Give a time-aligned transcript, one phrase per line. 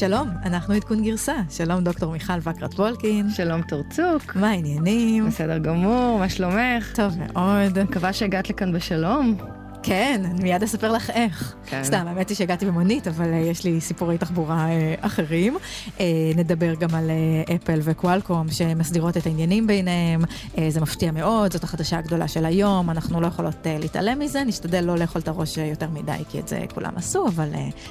[0.00, 1.34] שלום, אנחנו עדכון גרסה.
[1.50, 3.30] שלום דוקטור מיכל וקרת וולקין.
[3.30, 4.36] שלום תורצוק.
[4.36, 5.26] מה העניינים?
[5.26, 6.92] בסדר גמור, מה שלומך?
[6.94, 7.82] טוב מאוד.
[7.82, 9.36] מקווה שהגעת לכאן בשלום.
[9.82, 11.54] כן, אני מיד אספר לך איך.
[11.66, 11.84] כן.
[11.84, 15.56] סתם, האמת היא שהגעתי במונית, אבל uh, יש לי סיפורי תחבורה uh, אחרים.
[15.86, 16.00] Uh,
[16.36, 17.10] נדבר גם על
[17.56, 20.24] אפל וקוואלקום שמסדירות את העניינים ביניהם.
[20.68, 24.96] זה מפתיע מאוד, זאת החדשה הגדולה של היום, אנחנו לא יכולות להתעלם מזה, נשתדל לא
[24.96, 27.48] לאכול את הראש יותר מדי, כי את זה כולם עשו, אבל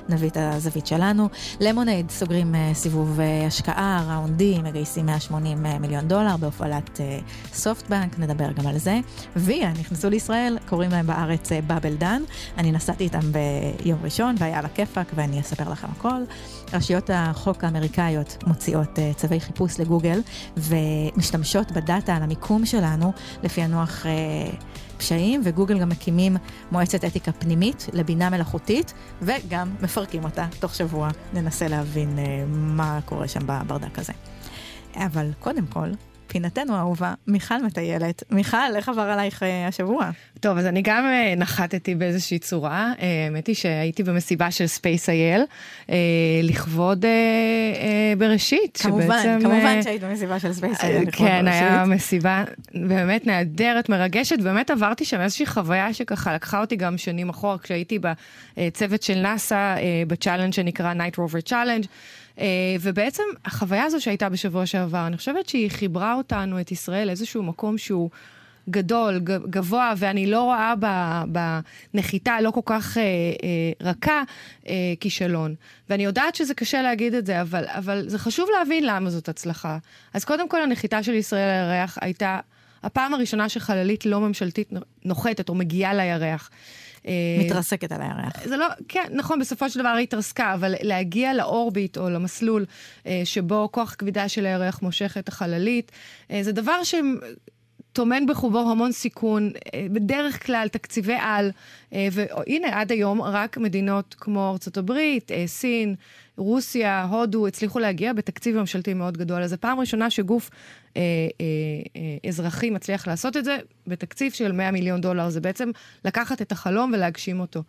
[0.10, 1.30] נביא את הזווית שלנו.
[1.60, 7.00] למונייד סוגרים סיבוב השקעה, ראונדי, מגייסים 180 uh, מיליון דולר בהופעלת
[7.54, 9.00] סופטבנק, נדבר גם על זה.
[9.36, 12.22] ויה נכנסו לישראל, קוראים להם בארץ uh, באבל דן.
[12.58, 16.22] אני נסעתי איתם ביום ראשון והיה לה כיפאק ואני אספר לכם הכל.
[16.74, 20.22] רשויות החוק האמריקאיות מוציאות uh, צווי חיפוש לגוגל
[20.58, 23.12] ומשתמשות בדאטה על המיקום שלנו
[23.44, 24.56] לפענוח uh,
[24.98, 26.38] פשעים, וגוגל גם מקימים
[26.72, 31.10] מועצת אתיקה פנימית לבינה מלאכותית, וגם מפרקים אותה תוך שבוע.
[31.34, 34.14] ננסה להבין uh, מה קורה שם בברדק הזה.
[34.96, 35.90] אבל קודם כל,
[36.30, 38.24] פינתנו האהובה, מיכל מטיילת.
[38.32, 40.10] מיכל, איך עבר עלייך אה, השבוע?
[40.40, 42.94] טוב, אז אני גם אה, נחתתי באיזושהי צורה.
[43.02, 45.42] אה, האמת היא שהייתי במסיבה של ספייס IL,
[46.44, 47.06] לכבוד
[48.18, 48.78] בראשית.
[48.82, 51.62] כמובן, שבעצם, כמובן שהיית במסיבה של ספייס IL לכבוד כן, בראשית.
[51.62, 54.40] כן, היה מסיבה באמת נהדרת, מרגשת.
[54.40, 58.00] באמת עברתי שם איזושהי חוויה שככה לקחה אותי גם שנים אחורה, כשהייתי
[58.58, 59.76] בצוות של נאסא,
[60.08, 61.88] בצ'אלנג' שנקרא Night Rover Challenge.
[62.40, 62.46] אה,
[62.82, 67.78] ובעצם החוויה הזו שהייתה בשבוע שעבר, אני חושבת שהיא חיברה אותנו, את ישראל, לאיזשהו מקום
[67.78, 68.10] שהוא...
[68.70, 70.74] גדול, גבוה, ואני לא רואה
[71.94, 74.24] בנחיתה הלא כל כך אה, אה, רכה
[74.68, 75.56] אה, כישלון.
[75.90, 79.78] ואני יודעת שזה קשה להגיד את זה, אבל, אבל זה חשוב להבין למה זאת הצלחה.
[80.14, 82.40] אז קודם כל, הנחיתה של ישראל לירח הייתה
[82.84, 84.70] הפעם הראשונה שחללית לא ממשלתית
[85.06, 86.50] נוחתת או מגיעה לירח.
[87.40, 88.44] מתרסקת על הירח.
[88.46, 92.66] זה לא, כן, נכון, בסופו של דבר היא התרסקה, אבל להגיע לאורביט או למסלול
[93.06, 95.92] אה, שבו כוח כבידה של הירח מושך את החללית,
[96.32, 96.96] אה, זה דבר ש...
[97.94, 99.52] טומן בחובו המון סיכון,
[99.92, 101.52] בדרך כלל תקציבי על,
[101.92, 105.96] והנה עד היום רק מדינות כמו ארצות הברית, סין,
[106.38, 109.44] רוסיה, הודו, הצליחו להגיע בתקציב ממשלתי מאוד גדול.
[109.44, 110.50] אז זו פעם ראשונה שגוף
[111.00, 111.04] אה,
[111.42, 111.46] אה,
[111.96, 115.30] אה, אזרחי מצליח לעשות את זה בתקציב של 100 מיליון דולר.
[115.30, 115.72] זה בעצם
[116.06, 117.64] לקחת את החלום ולהגשים אותו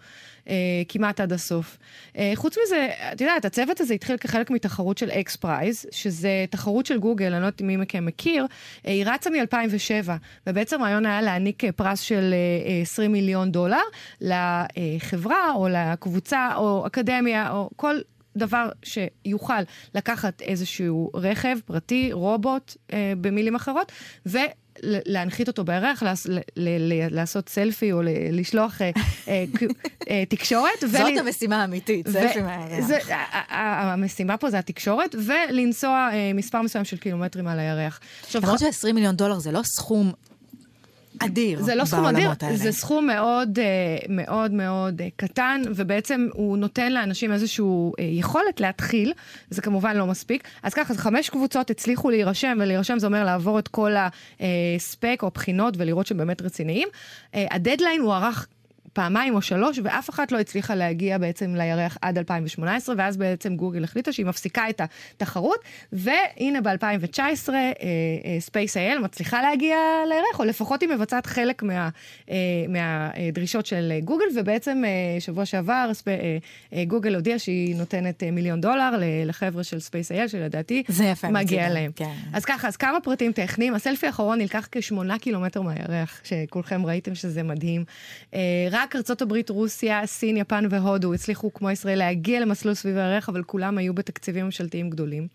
[0.49, 1.79] אה, כמעט עד הסוף.
[2.17, 6.87] אה, חוץ מזה, את יודעת, הצוות הזה התחיל כחלק מתחרות של אקס פרייז, שזה תחרות
[6.87, 8.47] של גוגל, אני לא יודעת מי מכם מכיר,
[8.87, 10.11] אה, היא רצה מ-2007,
[10.47, 12.35] ובעצם הרעיון היה להעניק אה, פרס של
[12.67, 13.77] אה, 20 אה, מיליון דולר
[14.21, 17.97] לחברה או לקבוצה או אקדמיה או כל...
[18.37, 19.63] דבר שיוכל
[19.95, 23.93] לקחת איזשהו רכב פרטי, רובוט, אה, במילים אחרות,
[24.27, 24.39] ו...
[24.83, 28.91] להנחית אותו בירח, לעש, ל, ל, לעשות סלפי או ל, לשלוח אה,
[29.29, 29.45] אה,
[30.11, 30.81] אה, תקשורת.
[30.93, 31.19] זאת ול...
[31.19, 32.87] המשימה האמיתית, סלפי מהירח.
[32.87, 32.99] זה,
[33.49, 38.01] המשימה פה זה התקשורת, ולנסוע אה, מספר מסוים של קילומטרים על הירח.
[38.35, 40.13] למרות ש-20 מיליון דולר זה לא סכום
[41.25, 42.57] אדיר זה לא סכום אדיר, האלה.
[42.57, 43.65] זה סכום מאוד אה,
[44.09, 47.65] מאוד מאוד אה, קטן, ובעצם הוא נותן לאנשים איזושהי
[47.99, 49.13] אה, יכולת להתחיל,
[49.51, 50.49] זה כמובן לא מספיק.
[50.63, 53.93] אז ככה, חמש קבוצות הצליחו להירשם, ולהירשם זה אומר לעבור את כל
[54.41, 56.89] הספק או בחינות ולראות שהם באמת רציניים.
[57.35, 58.49] הדדליין הוא ערך
[58.93, 63.85] פעמיים או שלוש, ואף אחת לא הצליחה להגיע בעצם לירח עד 2018, ואז בעצם גוגל
[63.85, 65.59] החליטה שהיא מפסיקה את התחרות,
[65.93, 67.51] והנה ב-2019
[68.41, 69.77] ספייס uh, IL מצליחה להגיע
[70.09, 71.89] לירח, או לפחות היא מבצעת חלק מה,
[72.27, 72.31] uh,
[72.69, 76.09] מהדרישות של גוגל, ובעצם uh, שבוע שעבר ספ...
[76.09, 78.91] uh, גוגל הודיעה שהיא נותנת uh, מיליון דולר
[79.27, 79.79] לחבר'ה של
[80.11, 80.83] IL, שלדעתי
[81.31, 81.91] מגיע להם.
[81.97, 82.15] כן.
[82.33, 87.43] אז ככה, אז כמה פרטים טכניים, הסלפי האחרון נלקח כשמונה קילומטר מהירח, שכולכם ראיתם שזה
[87.43, 87.85] מדהים.
[88.31, 88.37] Uh,
[88.81, 93.43] רק ארצות הברית, רוסיה, סין, יפן והודו הצליחו, כמו ישראל, להגיע למסלול סביב הירח, אבל
[93.43, 95.29] כולם היו בתקציבים ממשלתיים גדולים.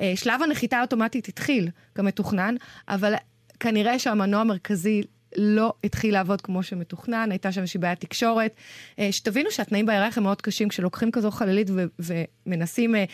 [0.00, 2.54] אה, שלב הנחיתה האוטומטית התחיל כמתוכנן,
[2.88, 3.14] אבל
[3.60, 5.02] כנראה שהמנוע המרכזי
[5.36, 8.54] לא התחיל לעבוד כמו שמתוכנן, הייתה שם איזושהי בעיית תקשורת.
[8.98, 13.04] אה, שתבינו שהתנאים בירח הם מאוד קשים, כשלוקחים כזו חללית ומנסים אה,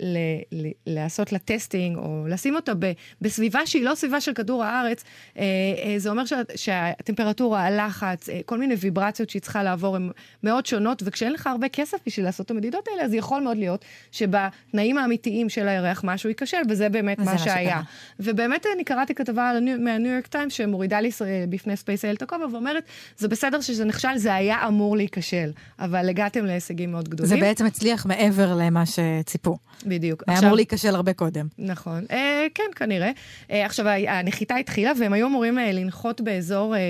[0.00, 0.16] ל-
[0.52, 5.04] ל- לעשות לה testing, או לשים אותה ב- בסביבה שהיא לא סביבה של כדור הארץ,
[5.38, 5.42] אה,
[5.84, 10.10] אה, זה אומר שה- שהטמפרטורה, הלחץ, אה, כל מיני ויברציות שהיא צריכה לעבור הן
[10.42, 13.84] מאוד שונות, וכשאין לך הרבה כסף בשביל לעשות את המדידות האלה, אז יכול מאוד להיות
[14.12, 17.80] שבתנאים האמיתיים של הירח משהו ייכשל, וזה באמת מה שהיה.
[18.20, 21.10] ובאמת אני קראתי כתבה מהניו יורק טיימס שמורידה
[21.48, 22.84] בפני ספייס IL את הכובע ואומרת,
[23.16, 27.28] זה בסדר שזה נכשל, זה היה אמור להיכשל, אבל הגעתם להישגים מאוד גדולים.
[27.28, 29.56] זה בעצם הצליח מעבר למה שציפו.
[29.88, 30.22] בדיוק.
[30.26, 31.46] היה אמור להיכשל הרבה קודם.
[31.58, 33.10] נכון, אה, כן, כנראה.
[33.50, 36.80] אה, עכשיו, הנחיתה התחילה, והם היו אמורים אה, לנחות באזור אה,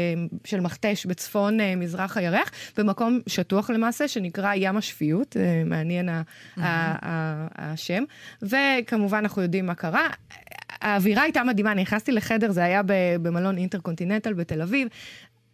[0.45, 6.61] של מכתש בצפון אה, מזרח הירח, במקום שטוח למעשה, שנקרא ים השפיות, אה, מעניין mm-hmm.
[7.59, 8.05] השם.
[8.43, 10.09] וכמובן, אנחנו יודעים מה קרה.
[10.81, 12.83] האווירה הייתה מדהימה, נכנסתי לחדר, זה היה
[13.23, 14.89] במלון אינטרקונטיננטל בתל אביב.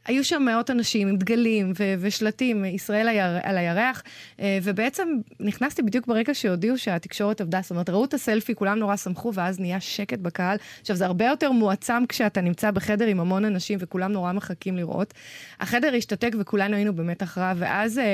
[0.06, 4.02] היו שם מאות אנשים עם דגלים ו- ושלטים, ישראל היר- על הירח,
[4.40, 5.08] אה, ובעצם
[5.40, 9.60] נכנסתי בדיוק ברגע שהודיעו שהתקשורת עבדה, זאת אומרת, ראו את הסלפי, כולם נורא שמחו, ואז
[9.60, 10.56] נהיה שקט בקהל.
[10.80, 15.14] עכשיו, זה הרבה יותר מועצם כשאתה נמצא בחדר עם המון אנשים וכולם נורא מחכים לראות.
[15.60, 18.04] החדר השתתק וכולנו היינו במתח רב, ואז אה,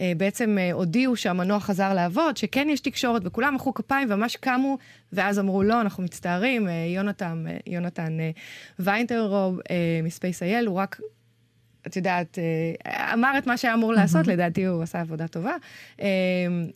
[0.00, 4.78] אה, בעצם אה, הודיעו שהמנוע חזר לעבוד, שכן יש תקשורת, וכולם מחאו כפיים וממש קמו,
[5.12, 8.30] ואז אמרו, לא, אנחנו מצטערים, אה, יונתן, אה, יונתן אה,
[8.78, 11.00] ויינטרוב אה, מספייס אייל, הוא רק...
[11.86, 15.52] את יודעת, אה, אמר את מה שהיה אמור לעשות, לדעתי הוא עשה עבודה טובה.
[16.00, 16.06] אה,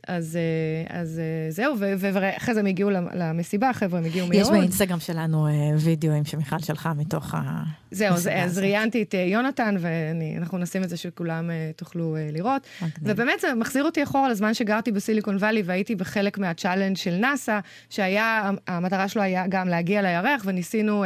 [0.08, 1.20] אז, אה, אז
[1.50, 4.54] זהו, ואחרי זה הם הגיעו למסיבה, החבר'ה הם הגיעו מירון.
[4.54, 5.46] יש באינסטגרם שלנו
[5.78, 7.62] וידאוים שמיכל שלחה מתוך ה...
[7.90, 12.66] זהו, אז ראיינתי את יונתן, ואנחנו נשים את זה שכולם תוכלו לראות.
[13.02, 17.58] ובאמת זה מחזיר אותי אחורה לזמן שגרתי בסיליקון וואלי, והייתי בחלק מהצ'אלנג' של נאסא,
[17.90, 21.04] שהיה, המטרה שלו היה גם להגיע לירח, וניסינו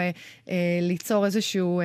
[0.80, 1.80] ליצור איזשהו,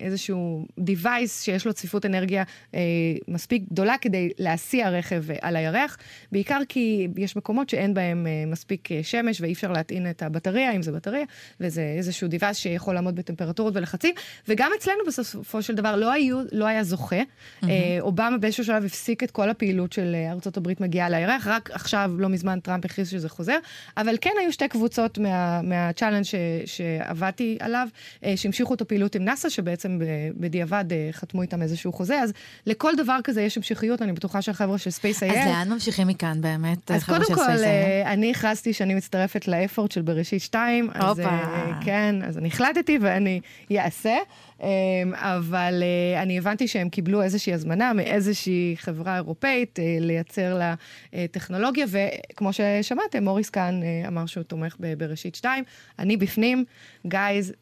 [0.00, 2.44] איזשהו device שיש לו צפיפות אנרגיה
[2.74, 2.80] אה,
[3.28, 5.96] מספיק גדולה כדי להסיע רכב על הירח,
[6.32, 10.72] בעיקר כי יש מקומות שאין בהם אה, מספיק אה, שמש ואי אפשר להטעין את הבטריה,
[10.72, 11.24] אם זה בטריה,
[11.60, 14.14] וזה איזשהו device שיכול לעמוד בטמפרטורות ולחצים.
[14.48, 17.16] וגם אצלנו בסופו של דבר לא, היו, לא היה זוכה.
[17.16, 17.68] Mm-hmm.
[17.68, 22.12] אה, אובמה באיזשהו שלב הפסיק את כל הפעילות של אה, ארה"ב מגיעה לירח, רק עכשיו,
[22.18, 23.58] לא מזמן, טראמפ הכריז שזה חוזר,
[23.96, 26.24] אבל כן היו שתי קבוצות מה, מה challenge
[26.66, 27.88] שעבדתי עליו,
[28.24, 29.98] אה, שהמשיכו את הפעילות עם נאסא, שבעצם
[30.36, 30.69] בדיעבד...
[30.70, 32.32] בדיעבד אה, חתמו איתם איזשהו חוזה, אז
[32.66, 35.40] לכל דבר כזה יש המשכיות, אני בטוחה שהחבר'ה של ספייס I...
[35.42, 39.92] אז לאן ממשיכים מכאן באמת, אז קודם כל, אה, אני הכרזתי שאני מצטרפת ל effort
[39.92, 43.40] של בראשית 2, אז אה, כן, אז אני החלטתי ואני
[43.78, 44.16] אעשה.
[44.62, 50.74] אמ, אבל אה, אני הבנתי שהם קיבלו איזושהי הזמנה מאיזושהי חברה אירופאית אה, לייצר לה
[51.14, 55.64] אה, טכנולוגיה, וכמו ששמעתם, מוריס כאן אמר שהוא תומך בראשית 2.
[55.98, 56.64] אני בפנים,
[57.06, 57.52] guys,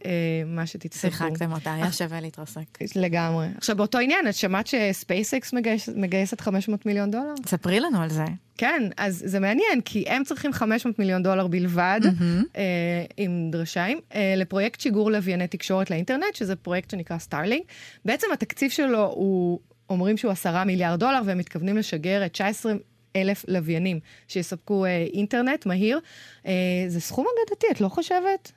[0.46, 1.16] מה שתצטרכו.
[1.16, 2.78] שיחקתם אותה, היה שווה להתרסק.
[2.96, 3.46] לגמרי.
[3.56, 5.54] עכשיו, באותו עניין, את שמעת שספייסקס
[5.96, 7.34] מגייסת 500 מיליון דולר?
[7.46, 8.24] ספרי לנו על זה.
[8.58, 12.44] כן, אז זה מעניין, כי הם צריכים 500 מיליון דולר בלבד, mm-hmm.
[12.56, 17.62] אה, נדרשים, אה, לפרויקט שיגור לווייני תקשורת לאינטרנט, שזה פרויקט שנקרא סטארלינק.
[18.04, 19.60] בעצם התקציב שלו הוא,
[19.90, 22.72] אומרים שהוא 10 מיליארד דולר, והם מתכוונים לשגר את 19
[23.16, 26.00] אלף לוויינים שיספקו אה, אינטרנט מהיר.
[26.46, 26.52] אה,
[26.88, 28.52] זה סכום אגדי, את לא חושבת?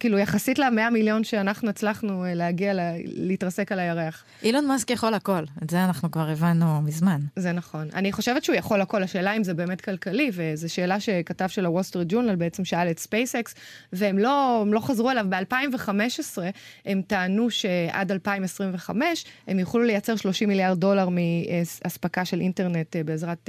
[0.00, 4.24] כאילו, יחסית למאה מיליון שאנחנו הצלחנו אה, להגיע, לה, להתרסק על הירח.
[4.42, 7.20] אילון מאסק יכול הכל, את זה אנחנו כבר הבנו מזמן.
[7.36, 7.88] זה נכון.
[7.94, 11.82] אני חושבת שהוא יכול הכל, השאלה אם זה באמת כלכלי, וזו שאלה שכתב של הוול
[11.82, 13.54] סטריט ג'ורנל בעצם שאל את ספייסקס,
[13.92, 15.26] והם לא, לא חזרו אליו.
[15.28, 16.38] ב-2015
[16.86, 23.48] הם טענו שעד 2025 הם יוכלו לייצר 30 מיליארד דולר מאספקה של אינטרנט אה, בעזרת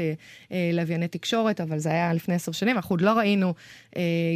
[0.52, 3.54] אה, לווייני תקשורת, אבל זה היה לפני עשר שנים, אנחנו עוד לא ראינו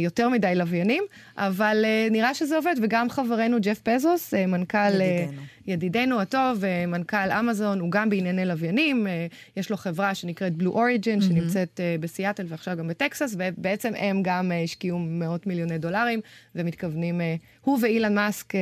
[0.02, 1.02] יותר מדי לוויינים,
[1.36, 1.71] אבל...
[1.72, 5.00] אבל uh, נראה שזה עובד, וגם חברנו ג'ף פזוס, uh, מנכ"ל...
[5.00, 9.06] Uh, ידידנו הטוב, מנכ"ל אמזון, הוא גם בענייני לוויינים,
[9.56, 11.22] יש לו חברה שנקראת בלו אוריג'ין, mm-hmm.
[11.22, 16.20] שנמצאת בסיאטל ועכשיו גם בטקסס, ובעצם הם גם השקיעו מאות מיליוני דולרים,
[16.54, 17.20] ומתכוונים,
[17.60, 18.52] הוא ואילן מאסק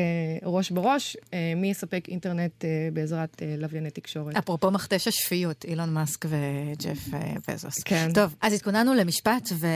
[0.43, 1.17] ראש בראש,
[1.56, 4.37] מי יספק אינטרנט בעזרת לווייני תקשורת.
[4.37, 7.09] אפרופו מכתש השפיות, אילון מאסק וג'ף
[7.47, 7.83] פזוס.
[7.85, 8.09] כן.
[8.14, 9.66] טוב, אז התכוננו למשפט ו,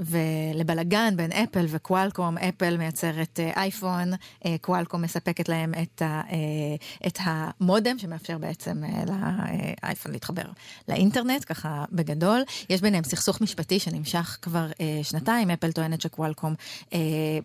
[0.00, 2.38] ולבלגן בין אפל וקוואלקום.
[2.38, 4.10] אפל מייצרת אייפון,
[4.60, 6.11] קוואלקום מספקת להם את ה...
[6.20, 9.04] אה, את המודם שמאפשר בעצם אה,
[9.82, 10.42] לאייפון להתחבר
[10.88, 12.42] לאינטרנט, ככה בגדול.
[12.70, 15.50] יש ביניהם סכסוך משפטי שנמשך כבר אה, שנתיים.
[15.50, 16.54] אפל טוענת שקוואלקום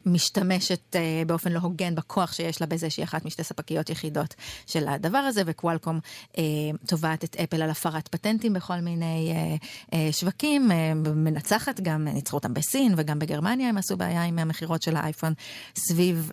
[0.06, 0.96] משתמשת
[1.28, 5.42] באופן לא הוגן בכוח שיש לה בזה שהיא אחת משתי ספקיות יחידות של הדבר הזה,
[5.46, 6.00] וקוואלקום
[6.88, 9.34] תובעת את אפל על הפרת פטנטים בכל מיני
[10.12, 10.72] שווקים,
[11.16, 15.34] מנצחת גם, ניצחו אותם בסין וגם בגרמניה הם עשו בעיה עם המכירות של האייפון
[15.76, 16.32] סביב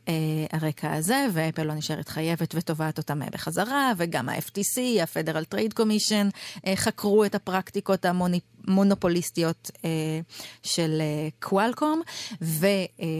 [0.52, 2.23] הרקע הזה, ואפל לא נשארת חיים.
[2.24, 6.30] חייבת ותובעת אותם בחזרה, וגם ה-FTC, ה-Federal Trade Commission,
[6.66, 9.90] אה, חקרו את הפרקטיקות המונופוליסטיות אה,
[10.62, 11.02] של
[11.40, 12.36] קוואלקום, אה,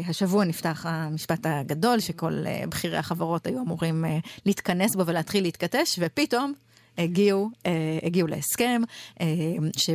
[0.06, 4.04] והשבוע נפתח המשפט הגדול שכל בכירי החברות היו אמורים
[4.46, 6.52] להתכנס בו ולהתחיל להתכתש, ופתאום
[6.98, 7.50] הגיעו,
[8.02, 8.82] הגיעו להסכם,
[9.76, 9.90] ש...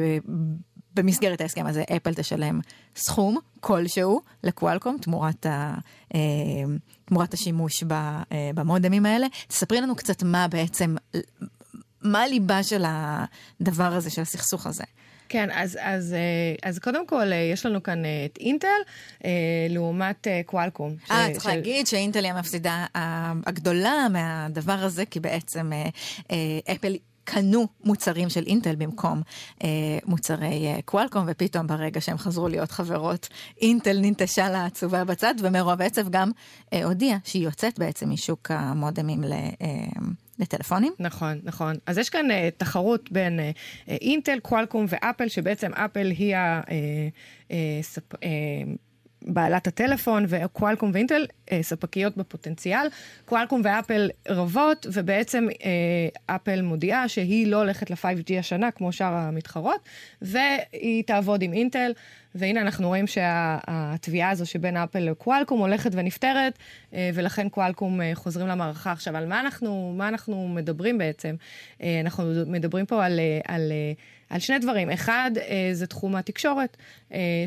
[0.93, 2.59] במסגרת ההסכם הזה אפל תשלם
[2.95, 5.73] סכום כלשהו לקוואלקום תמורת, ה,
[6.15, 6.19] אה,
[7.09, 8.23] תמורת השימוש אה,
[8.55, 9.27] במודמים האלה.
[9.47, 10.95] תספרי לנו קצת מה בעצם,
[12.01, 14.83] מה הליבה של הדבר הזה, של הסכסוך הזה.
[15.29, 16.15] כן, אז, אז,
[16.63, 18.67] אז קודם כל, יש לנו כאן את אינטל,
[19.69, 20.95] לעומת קוואלקום.
[21.11, 21.49] אה, צריך של...
[21.49, 22.85] להגיד שאינטל היא המפסידה
[23.45, 25.71] הגדולה מהדבר הזה, כי בעצם
[26.71, 26.95] אפל
[27.29, 29.21] קנו מוצרים של אינטל במקום
[29.63, 29.67] אה,
[30.05, 33.27] מוצרי אה, קוואלקום, ופתאום ברגע שהם חזרו להיות חברות,
[33.61, 36.31] אינטל ננטשה לה עצובה בצד, ומרוב עצב גם
[36.73, 39.33] אה, הודיעה שהיא יוצאת בעצם משוק המודמים ל...
[39.33, 39.67] אה,
[40.39, 40.93] לטלפונים.
[40.99, 41.75] נכון, נכון.
[41.85, 46.61] אז יש כאן uh, תחרות בין uh, אינטל, קוואלקום ואפל, שבעצם אפל היא ה...
[46.61, 46.65] Uh,
[47.47, 48.17] uh, ספ, uh,
[49.21, 52.87] בעלת הטלפון, וקואלקום ואינטל אה, ספקיות בפוטנציאל.
[53.25, 59.81] קואלקום ואפל רבות, ובעצם אה, אפל מודיעה שהיא לא הולכת ל-5G השנה, כמו שאר המתחרות,
[60.21, 61.91] והיא תעבוד עם אינטל.
[62.35, 66.57] והנה אנחנו רואים שהתביעה הזו שבין אפל לקואלקום הולכת ונפתרת,
[66.93, 68.91] אה, ולכן קואלקום אה, חוזרים למערכה.
[68.91, 71.35] עכשיו, על מה אנחנו, מה אנחנו מדברים בעצם?
[71.83, 73.19] אה, אנחנו מדברים פה על...
[73.47, 73.71] על
[74.29, 74.89] על שני דברים.
[74.89, 75.31] אחד,
[75.73, 76.77] זה תחום התקשורת,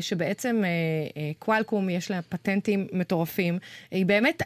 [0.01, 0.63] שבעצם
[1.39, 3.59] קואלקום יש לה פטנטים מטורפים.
[3.91, 4.41] היא באמת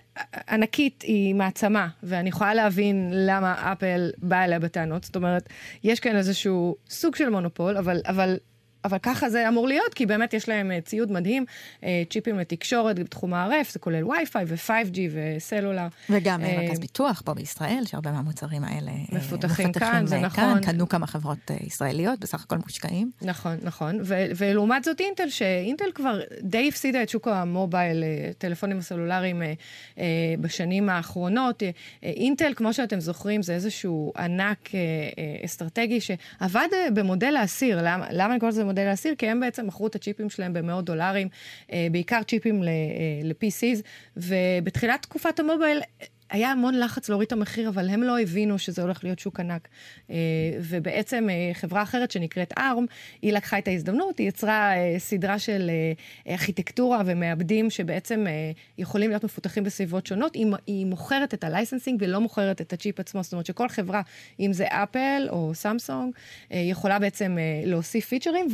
[0.49, 5.03] ענקית, היא מעצמה, ואני יכולה להבין למה אפל באה אליה בטענות.
[5.03, 5.49] זאת אומרת,
[5.83, 8.37] יש כאן איזשהו סוג של מונופול, אבל, אבל
[8.87, 11.45] אבל ככה זה אמור להיות, כי באמת יש להם אה, ציוד מדהים,
[11.83, 15.87] אה, צ'יפים לתקשורת בתחום ה-RF, זה כולל וי-פיי ו-5G וסלולר.
[16.09, 20.61] וגם אה, מרכז פיתוח פה בישראל, שהרבה מהמוצרים האלה מפותחים כאן, זה נכון.
[20.61, 23.11] קנו כמה חברות ישראליות, בסך הכל מושקעים.
[23.21, 23.99] נכון, נכון.
[24.35, 28.03] ולעומת זאת אינטל, שאינטל כבר די הפסידה את שוק המובייל,
[28.37, 29.41] טלפונים הסלולריים
[30.41, 31.63] בשנים האחרונות.
[32.03, 34.69] אינטל, כמו שאתם זוכרים, זה איזשהו ענק
[35.45, 37.79] אסטרטגי שעבד במודל האסיר.
[37.83, 39.15] למה, למה אני קוראת לזה מודל האסיר?
[39.15, 41.27] כי הם בעצם מכרו את הצ'יפים שלהם במאות דולרים,
[41.71, 43.81] אה, בעיקר צ'יפים ל-PCs, אה,
[44.17, 45.81] ובתחילת תקופת המובייל
[46.29, 49.67] היה המון לחץ להוריד את המחיר, אבל הם לא הבינו שזה הולך להיות שוק ענק.
[50.11, 50.15] אה,
[50.59, 52.85] ובעצם אה, חברה אחרת שנקראת ARM,
[53.21, 55.71] היא לקחה את ההזדמנות, היא יצרה אה, סדרה של
[56.29, 58.25] ארכיטקטורה ומעבדים שבעצם
[58.77, 60.35] יכולים להיות מפותחים בסביבות שונות.
[60.35, 63.23] היא, מוכרת את ה licensing ולא מוכרת את הצ'יפ עצמו.
[63.23, 64.01] זאת אומרת שכל חברה,
[64.39, 66.13] אם זה אפל או סמסונג,
[66.51, 68.47] יכולה בעצם להוסיף פיצ'רים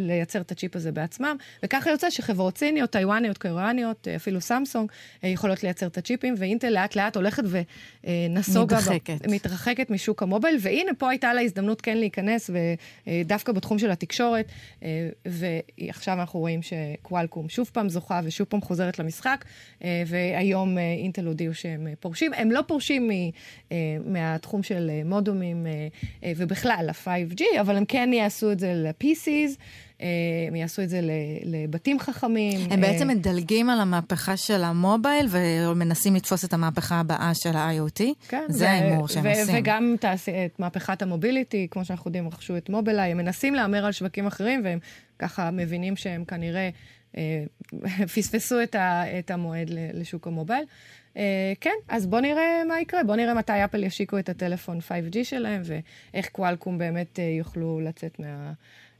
[0.00, 1.36] ולייצר את הצ'יפ הזה בעצמם.
[1.62, 4.90] וככה יוצא שחברות סיניות, טיוואניות, קוריאניות, אפילו סמסונג,
[5.22, 7.42] יכולות לייצר את הצ'יפים, ואינטל לאט לאט הולכת
[8.04, 9.26] ונסוגה, מתרחקת.
[9.26, 12.50] ב, מתרחקת משוק המובייל, והנה פה הייתה לה הזדמנות כן להיכנס,
[13.06, 14.46] ודווקא בתחום של התקשורת,
[14.82, 19.44] אה, ועכשיו אנחנו רואים שקוואלקום שוב פעם זוכה ושוב פעם חוזרת למשחק,
[19.84, 22.32] אה, והיום אה, אינטל הודיעו שהם פורשים.
[22.32, 23.10] הם לא פורשים
[24.04, 25.66] מהתחום של מודומים
[26.36, 29.58] ובכלל, ל-5G, אבל הם כן יעשו את זה ל-PCs.
[30.02, 30.06] אה,
[30.48, 31.00] הם יעשו את זה
[31.44, 32.60] לבתים חכמים.
[32.70, 38.00] הם בעצם אה, מדלגים על המהפכה של המובייל ומנסים לתפוס את המהפכה הבאה של ה-IoT?
[38.28, 38.44] כן.
[38.48, 39.54] זה ההימור שהם עושים.
[39.58, 39.96] וגם
[40.46, 44.60] את מהפכת המוביליטי, כמו שאנחנו יודעים, רכשו את מובילאיי, הם מנסים להמר על שווקים אחרים,
[44.64, 44.78] והם
[45.18, 46.70] ככה מבינים שהם כנראה
[47.16, 47.44] אה,
[48.14, 48.56] פספסו
[49.18, 50.64] את המועד לשוק המובייל.
[51.14, 51.18] Uh,
[51.60, 55.62] כן, אז בואו נראה מה יקרה, בואו נראה מתי אפל ישיקו את הטלפון 5G שלהם,
[55.64, 58.52] ואיך קוואלקום באמת uh, יוכלו לצאת מה...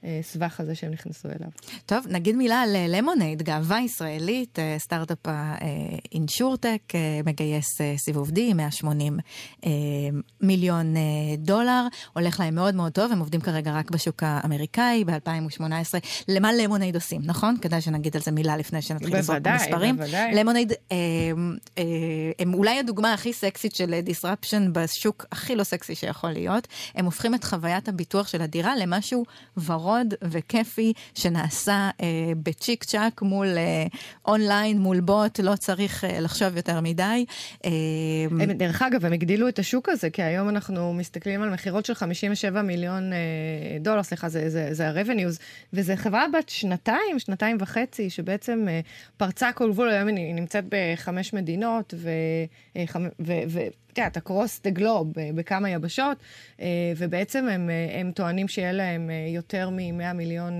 [0.04, 1.50] הסבך הזה שהם נכנסו אליו.
[1.86, 8.54] טוב, נגיד מילה על למונייד, גאווה ישראלית, אה, סטארט-אפ האינשורטק, אה, מגייס אה, סיבוב D,
[8.54, 9.18] 180
[10.40, 10.94] מיליון
[11.38, 15.62] דולר, הולך להם מאוד מאוד טוב, הם עובדים כרגע רק בשוק האמריקאי ב-2018.
[16.28, 17.56] למה למונייד עושים, נכון?
[17.62, 19.96] כדאי שנגיד על זה מילה לפני שנתחיל לזרוק מספרים.
[19.96, 20.72] בוודאי, למונייד
[22.38, 26.68] הם אולי הדוגמה הכי סקסית של disruption בשוק הכי לא סקסי שיכול להיות.
[26.94, 29.24] הם הופכים את חוויית הביטוח של הדירה למשהו
[29.64, 29.89] ורוד.
[29.90, 32.06] ורוד וכיפי שנעשה אה,
[32.42, 33.86] בצ'יק צ'אק מול אה,
[34.26, 37.24] אונליין, מול בוט, לא צריך אה, לחשוב יותר מדי.
[37.64, 37.70] אה,
[38.30, 41.94] הם, דרך אגב, הם הגדילו את השוק הזה, כי היום אנחנו מסתכלים על מכירות של
[41.94, 43.18] 57 מיליון אה,
[43.80, 45.38] דולר, סליחה, זה, זה, זה ה-revenues,
[45.72, 48.80] וזו חברה בת שנתיים, שנתיים וחצי, שבעצם אה,
[49.16, 52.10] פרצה כל גבול, היום היא נמצאת בחמש מדינות, ו...
[52.76, 52.84] אה,
[53.20, 53.60] ו, ו
[53.92, 56.18] את יודעת, across the globe, אה, בכמה יבשות,
[56.60, 56.66] אה,
[56.96, 60.58] ובעצם הם, אה, הם טוענים שיהיה להם יותר מ-100 מיליון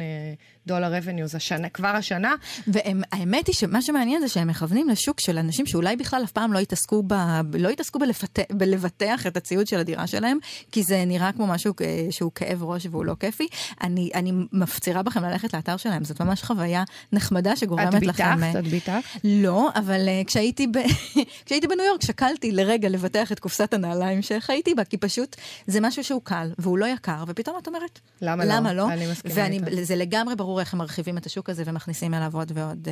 [0.67, 2.35] דולר revenues השנה, כבר השנה.
[2.67, 6.59] והאמת היא שמה שמעניין זה שהם מכוונים לשוק של אנשים שאולי בכלל אף פעם לא
[6.59, 7.14] התעסקו, ב,
[7.59, 10.38] לא התעסקו בלפתח, בלבטח את הציוד של הדירה שלהם,
[10.73, 11.75] כי זה נראה כמו משהו
[12.11, 13.49] שהוא כאב ראש והוא לא כיפי.
[13.83, 18.37] אני, אני מפצירה בכם ללכת לאתר שלהם, זאת ממש חוויה נחמדה שגורמת את לכם...
[18.37, 18.57] ביטחת?
[18.59, 19.02] את ביטחת?
[19.25, 20.79] לא, אבל כשהייתי, ב...
[21.47, 25.37] כשהייתי בניו יורק שקלתי לרגע לבטח את קופסת הנעליים שחייתי בה, כי פשוט
[25.67, 28.88] זה משהו שהוא קל והוא לא יקר, ופתאום את אומרת, למה, למה לא?
[28.88, 28.93] לא?
[28.93, 29.67] אני מסכימה איתך.
[29.73, 32.88] וזה לגמרי ברור ברור איך הם מרחיבים את השוק הזה ומכניסים אליו עוד ועוד,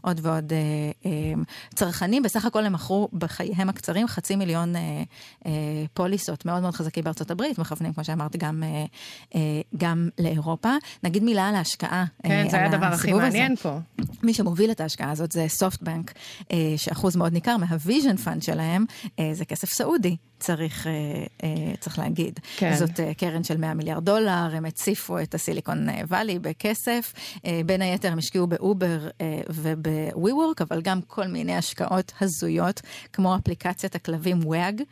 [0.00, 0.52] עוד ועוד
[1.74, 2.22] צרכנים.
[2.22, 4.74] בסך הכל הם מכרו בחייהם הקצרים חצי מיליון
[5.94, 8.62] פוליסות מאוד מאוד חזקים בארצות הברית, מכוונים, כמו שאמרתי, גם,
[9.76, 10.70] גם לאירופה.
[11.02, 12.04] נגיד מילה על ההשקעה.
[12.22, 13.78] כן, זה היה הדבר הכי מעניין פה.
[14.22, 16.12] מי שמוביל את ההשקעה הזאת זה סופטבנק,
[16.76, 18.84] שאחוז מאוד ניכר מהוויז'ן פאנד שלהם,
[19.32, 20.16] זה כסף סעודי.
[20.42, 20.92] צריך, אה,
[21.42, 22.40] אה, צריך להגיד.
[22.56, 22.76] כן.
[22.76, 27.14] זאת אה, קרן של 100 מיליארד דולר, הם הציפו את הסיליקון וואלי בכסף.
[27.66, 29.08] בין היתר הם השקיעו באובר
[29.48, 32.80] ובווי וורק, אבל גם כל מיני השקעות הזויות,
[33.12, 34.82] כמו אפליקציית הכלבים וואג.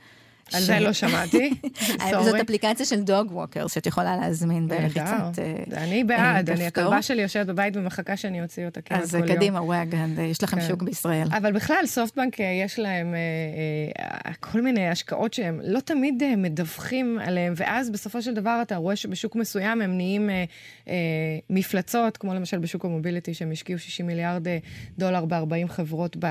[0.54, 1.54] על זה לא שמעתי,
[2.24, 7.22] זאת אפליקציה של דוג ווקר שאת יכולה להזמין בלחיצת אה, אני בעד, אני הכלבה שלי
[7.22, 9.24] יושבת בבית ומחכה שאני אוציא אותה כמעט כל יום.
[9.24, 10.68] אז קדימה, וואגן, יש לכם כן.
[10.68, 11.28] שוק בישראל.
[11.36, 17.52] אבל בכלל, סופטבנק אה, יש להם אה, כל מיני השקעות שהם לא תמיד מדווחים עליהם,
[17.56, 20.30] ואז בסופו של דבר אתה רואה שבשוק מסוים הם נהיים
[21.50, 24.46] מפלצות, כמו למשל בשוק המוביליטי, שהם השקיעו 60 מיליארד
[24.98, 26.26] דולר ב-40 חברות ב...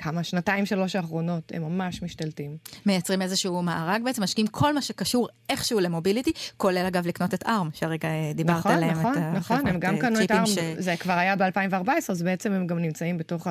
[0.00, 2.56] כמה, שנתיים, שלוש האחרונות, הם ממש משתלטים.
[2.86, 7.68] מייצרים איזשהו מארג בעצם, משקיעים כל מה שקשור איכשהו למוביליטי, כולל אגב לקנות את ארם,
[7.74, 8.98] שהרגע דיברת נכון, עליהם.
[8.98, 10.58] נכון, נכון, נכון, הם גם קנו את ארם, ש...
[10.78, 13.46] זה כבר היה ב-2014, אז בעצם הם גם נמצאים בתוך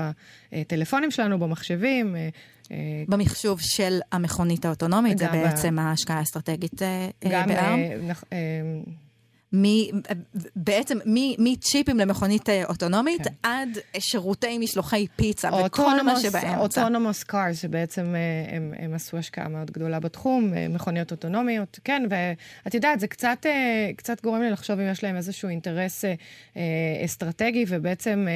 [0.51, 2.15] הטלפונים שלנו, במחשבים.
[2.15, 2.29] אה,
[2.71, 2.77] אה,
[3.07, 5.79] במחשוב של המכונית האוטונומית, זה בעצם.
[5.79, 7.79] ההשקעה האסטרטגית אה, בארם.
[8.07, 8.17] גם...
[9.53, 9.63] מ,
[10.55, 10.97] בעצם
[11.39, 13.29] מצ'יפים למכונית אה, אוטונומית כן.
[13.43, 16.57] עד שירותי משלוחי פיצה וכל מה שבאמצע.
[16.57, 22.03] אוטונומוס קאר, שבעצם אה, הם, הם עשו השקעה מאוד גדולה בתחום, אה, מכוניות אוטונומיות, כן,
[22.09, 23.45] ואת יודעת, זה קצת,
[23.95, 26.05] קצת גורם לי לחשוב אם יש להם איזשהו אינטרס
[27.05, 28.27] אסטרטגי, ובעצם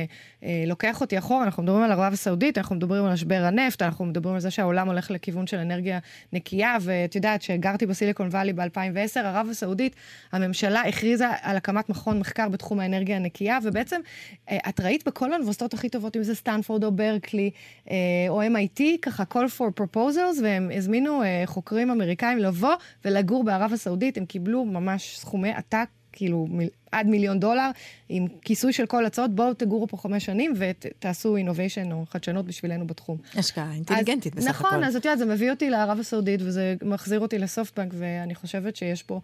[0.67, 4.35] לוקח אותי אחורה, אנחנו מדברים על ערב הסעודית, אנחנו מדברים על משבר הנפט, אנחנו מדברים
[4.35, 5.99] על זה שהעולם הולך לכיוון של אנרגיה
[6.33, 9.95] נקייה, ואת יודעת, כשגרתי בסיליקון וואלי ב-2010, ערב הסעודית,
[10.31, 14.01] הממשלה הכריזה על הקמת מכון מחקר בתחום האנרגיה הנקייה, ובעצם
[14.49, 17.51] אה, את ראית בכל האוניברסיטאות הכי טובות, אם זה סטנפורד או ברקלי
[17.91, 17.95] אה,
[18.29, 22.73] או MIT, ככה call for proposals, והם הזמינו אה, חוקרים אמריקאים לבוא
[23.05, 25.87] ולגור בערב הסעודית, הם קיבלו ממש סכומי עתק.
[26.15, 27.69] כאילו מיל, עד מיליון דולר,
[28.09, 32.87] עם כיסוי של כל הצעות, בואו תגורו פה חמש שנים ותעשו innovation או חדשנות בשבילנו
[32.87, 33.17] בתחום.
[33.35, 34.75] השקעה אינטליגנטית בסך נכון, הכל.
[34.75, 38.75] נכון, אז את יודעת, זה מביא אותי לערב הסעודית וזה מחזיר אותי לסופטבנק, ואני חושבת
[38.75, 39.19] שיש פה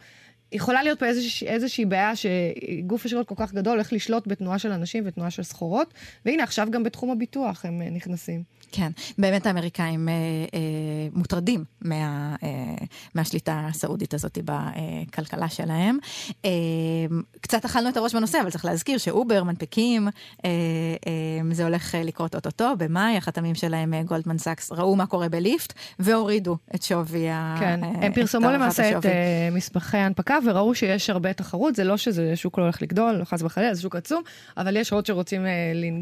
[0.51, 4.71] יכולה להיות פה איזושה, איזושהי בעיה שגוף השקעות כל כך גדול הולך לשלוט בתנועה של
[4.71, 5.93] אנשים ותנועה של סחורות,
[6.25, 8.43] והנה עכשיו גם בתחום הביטוח הם אה, נכנסים.
[8.71, 10.13] כן, באמת האמריקאים אה,
[10.53, 10.59] אה,
[11.13, 12.49] מוטרדים מה, אה,
[13.15, 15.97] מהשליטה הסעודית הזאת בכלכלה שלהם.
[16.45, 16.49] אה,
[17.41, 20.49] קצת אכלנו את הראש בנושא, אבל צריך להזכיר שאובר מנפיקים, אה,
[21.07, 25.29] אה, זה הולך אה, לקרות אוטוטו, במאי, החתמים שלהם, אה, גולדמן סאקס, ראו מה קורה
[25.29, 27.55] בליפט, והורידו את שווי ה...
[27.59, 31.97] כן, אה, הם פרסמו למעשה את אה, מסמכי ההנפקה, וראו שיש הרבה תחרות, זה לא
[31.97, 34.21] שזה שוק לא הולך לגדול, חס וחלילה, זה שוק עצום,
[34.57, 35.51] אבל יש עוד שרוצים אה,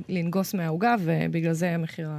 [0.09, 2.09] לנגוס מהעוגה, ובגלל זה מחיר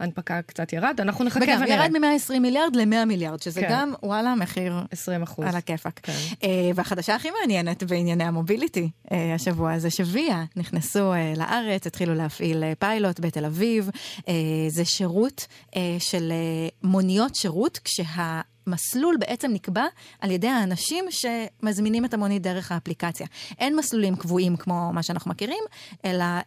[0.00, 0.96] ההנפקה קצת ירד.
[1.00, 1.56] אנחנו נחכה ונראה.
[1.56, 3.68] וגם ירד מ-120 מיליארד ל-100 מיליארד, שזה כן.
[3.70, 4.80] גם, וואלה, מחיר...
[4.92, 5.46] 20 אחוז.
[5.46, 6.00] על הכיפאק.
[6.02, 6.12] כן.
[6.34, 12.62] Uh, והחדשה הכי מעניינת בענייני המוביליטי uh, השבוע זה שוויה נכנסו uh, לארץ, התחילו להפעיל
[12.62, 13.90] uh, פיילוט בתל אביב.
[14.18, 14.22] Uh,
[14.68, 18.40] זה שירות uh, של uh, מוניות שירות, כשה...
[18.68, 19.84] מסלול בעצם נקבע
[20.20, 23.26] על ידי האנשים שמזמינים את המונית דרך האפליקציה.
[23.58, 25.64] אין מסלולים קבועים כמו מה שאנחנו מכירים,
[26.04, 26.42] אלא אה,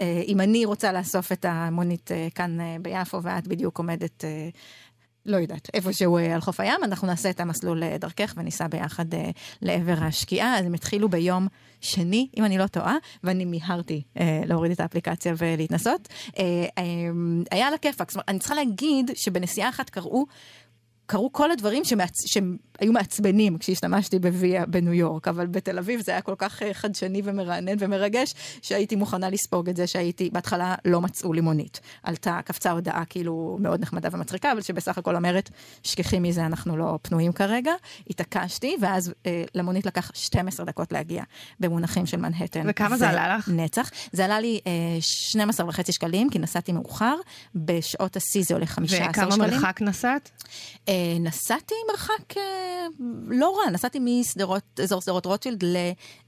[0.00, 4.24] אה, אם אני רוצה לאסוף את המונית אה, כאן אה, ביפו ואת בדיוק עומדת...
[4.24, 4.48] אה,
[5.26, 9.14] לא יודעת, איפשהו אה, על חוף הים, אנחנו נעשה את המסלול אה, דרכך וניסע ביחד
[9.14, 9.30] אה,
[9.62, 10.58] לעבר השקיעה.
[10.58, 11.48] אז הם התחילו ביום
[11.80, 16.08] שני, אם אני לא טועה, ואני מיהרתי אה, להוריד את האפליקציה ולהתנסות.
[16.38, 16.44] אה,
[16.78, 16.84] אה,
[17.50, 18.10] היה על הכיפאק.
[18.10, 20.26] זאת אומרת, אני צריכה להגיד שבנסיעה אחת קראו
[21.06, 22.12] קרו כל הדברים שמעצ...
[22.78, 27.22] שהיו מעצבנים כשהשתמשתי בוויה בניו יורק, אבל בתל אביב זה היה כל כך אה, חדשני
[27.24, 31.80] ומרענן ומרגש, שהייתי מוכנה לספוג את זה שהייתי, בהתחלה לא מצאו לי מונית.
[32.02, 35.50] עלתה, קפצה הודעה כאילו מאוד נחמדה ומצחיקה, אבל שבסך הכל אומרת,
[35.82, 37.72] שכחי מזה, אנחנו לא פנויים כרגע.
[38.10, 41.22] התעקשתי, ואז אה, למונית לקח 12 דקות להגיע,
[41.60, 42.62] במונחים של מנהטן.
[42.68, 43.48] וכמה זה עלה לך?
[43.48, 43.90] נצח.
[44.12, 47.16] זה עלה לי אה, 12 וחצי שקלים, כי נסעתי מאוחר,
[47.54, 49.28] בשעות השיא זה עולה 15 שקלים.
[49.28, 50.30] וכמה מרחק נסעת?
[50.88, 52.65] אה, נסעתי מרחק אה,
[53.28, 55.64] לא רע, נסעתי משדרות, אזור שדרות רוטשילד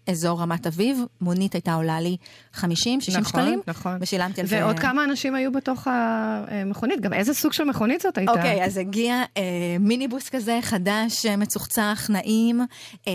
[0.08, 2.16] אזור רמת אביב, מונית הייתה עולה לי
[2.54, 3.98] 50-60 נכון, שקלים, נכון.
[4.00, 4.64] ושילמתי על זה.
[4.64, 8.32] ועוד כמה אנשים היו בתוך המכונית, גם איזה סוג של מכונית זאת הייתה?
[8.32, 9.42] אוקיי, אז הגיע אה,
[9.80, 12.60] מיניבוס כזה חדש, אה, מצוחצח, נעים.
[13.08, 13.12] אה,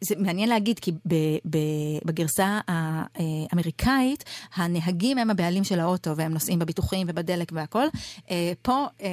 [0.00, 1.14] זה מעניין להגיד, כי ב,
[1.50, 1.58] ב,
[2.04, 7.84] בגרסה האמריקאית, הנהגים הם הבעלים של האוטו, והם נוסעים בביטוחים ובדלק והכל.
[8.30, 9.08] אה, פה אה,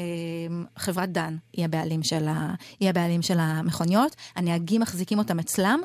[0.77, 5.79] חברת דן היא הבעלים של, ה, היא הבעלים של המכוניות, הנהגים מחזיקים אותם אצלם,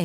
[0.00, 0.04] אה,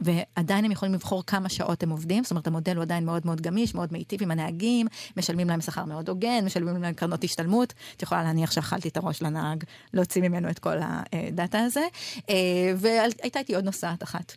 [0.00, 3.40] ועדיין הם יכולים לבחור כמה שעות הם עובדים, זאת אומרת המודל הוא עדיין מאוד מאוד
[3.40, 4.86] גמיש, מאוד מיטיב עם הנהגים,
[5.16, 9.22] משלמים להם שכר מאוד הוגן, משלמים להם קרנות השתלמות, את יכולה להניח שאכלתי את הראש
[9.22, 9.64] לנהג,
[9.94, 10.76] להוציא ממנו את כל
[11.12, 11.86] הדאטה הזה,
[12.30, 12.34] אה,
[12.76, 14.32] והייתה איתי עוד נוסעת אחת.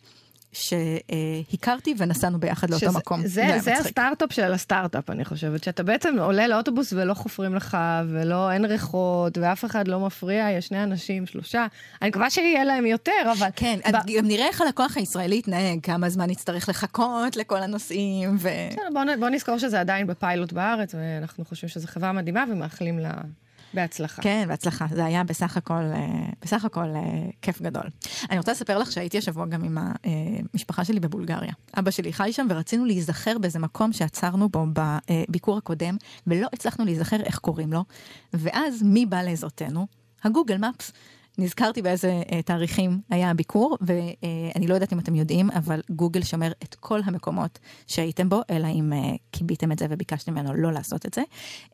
[0.52, 3.20] שהכרתי ונסענו ביחד לאותו שזה, מקום.
[3.20, 7.76] זה, זה, זה הסטארט-אפ של הסטארט-אפ, אני חושבת, שאתה בעצם עולה לאוטובוס ולא חופרים לך,
[8.08, 11.66] ולא, אין ריחות, ואף אחד לא מפריע, יש שני אנשים, שלושה.
[12.02, 13.48] אני מקווה שיהיה להם יותר, אבל...
[13.56, 14.16] כן, ב...
[14.16, 18.48] גם נראה איך הלקוח הישראלי יתנהג, כמה זמן יצטרך לחכות לכל הנושאים, ו...
[18.70, 23.12] בסדר, בוא, בוא נזכור שזה עדיין בפיילוט בארץ, ואנחנו חושבים שזו חברה מדהימה, ומאחלים לה...
[23.74, 24.22] בהצלחה.
[24.22, 24.86] כן, בהצלחה.
[24.90, 27.00] זה היה בסך הכל, אה, בסך הכל אה,
[27.42, 27.84] כיף גדול.
[28.30, 29.78] אני רוצה לספר לך שהייתי השבוע גם עם
[30.54, 31.52] המשפחה שלי בבולגריה.
[31.78, 37.20] אבא שלי חי שם ורצינו להיזכר באיזה מקום שעצרנו בו בביקור הקודם, ולא הצלחנו להיזכר
[37.20, 37.84] איך קוראים לו.
[38.32, 39.86] ואז מי בא לעזרתנו?
[40.24, 40.92] הגוגל מפס.
[41.38, 46.52] נזכרתי באיזה uh, תאריכים היה הביקור, ואני לא יודעת אם אתם יודעים, אבל גוגל שומר
[46.62, 51.06] את כל המקומות שהייתם בו, אלא אם uh, קיביתם את זה וביקשתם ממנו לא לעשות
[51.06, 51.22] את זה.
[51.68, 51.72] Uh,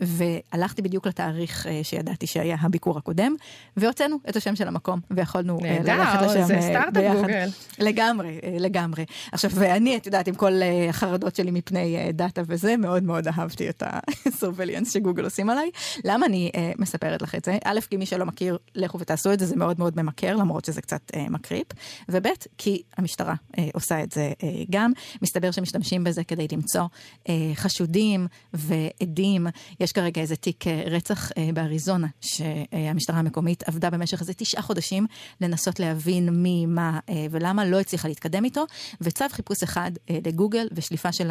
[0.00, 3.34] והלכתי בדיוק לתאריך uh, שידעתי שהיה הביקור הקודם,
[3.76, 7.48] והוצאנו את השם של המקום, ויכולנו uh, ללכת לשם זה סטארט-אפ גוגל.
[7.78, 9.04] לגמרי, uh, לגמרי.
[9.32, 13.28] עכשיו, ואני, את יודעת, עם כל uh, החרדות שלי מפני uh, דאטה וזה, מאוד מאוד
[13.28, 13.82] אהבתי את
[14.26, 15.70] הסורבליאנס שגוגל עושים עליי.
[16.04, 17.58] למה אני uh, מספרת לך את זה?
[17.64, 20.82] א', כי מי שלא מכיר, לכו ותעשו את זה, זה מאוד מאוד ממכר, למרות שזה
[20.82, 21.66] קצת אה, מקריפ.
[22.08, 22.26] וב',
[22.58, 24.92] כי המשטרה אה, עושה את זה אה, גם.
[25.22, 26.84] מסתבר שמשתמשים בזה כדי למצוא
[27.28, 29.46] אה, חשודים ועדים.
[29.80, 35.06] יש כרגע איזה תיק אה, רצח אה, באריזונה, שהמשטרה המקומית עבדה במשך איזה תשעה חודשים
[35.40, 38.64] לנסות להבין מי, מה אה, ולמה, לא הצליחה להתקדם איתו,
[39.00, 41.30] וצו חיפוש אחד אה, לגוגל ושליפה של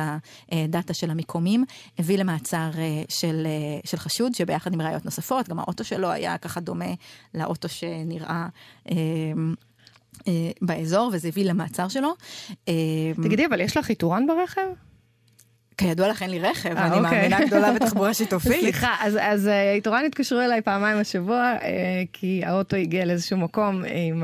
[0.51, 1.65] הדאטה של המיקומים
[1.99, 6.37] הביא למעצר אה, של, אה, של חשוד, שביחד עם ראיות נוספות, גם האוטו שלו היה
[6.37, 6.93] ככה דומה
[7.33, 8.47] לאוטו שנראה...
[8.91, 8.95] אה,
[10.27, 12.13] אה, באזור, וזה הביא למעצר שלו.
[12.67, 12.73] אה,
[13.23, 14.61] תגידי, אבל יש לך איתורן ברכב?
[15.77, 17.01] כידוע לך אין לי רכב, 아, אני אוקיי.
[17.01, 18.61] מאמינה גדולה בתחבורה שיתופית.
[18.61, 21.53] סליחה, אז, אז איתורן התקשרו אליי פעמיים השבוע,
[22.13, 24.23] כי האוטו הגיע לאיזשהו מקום עם